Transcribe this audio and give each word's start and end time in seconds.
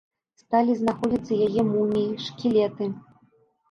Сталі 0.43 0.77
знаходзіцца 0.79 1.39
яе 1.51 1.69
муміі, 1.71 2.11
шкілеты. 2.27 2.95